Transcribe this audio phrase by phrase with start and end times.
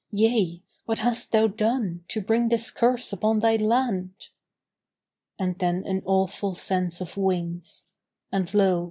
[0.13, 4.29] Yea, what hast thou done To bring this curse upon thy land?"
[5.37, 7.85] And then an awful sense of wings:
[8.31, 8.79] And, lo!